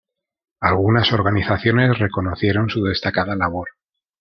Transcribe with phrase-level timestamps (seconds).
[0.61, 3.67] Algunas organizaciones reconocieron su destacada labor.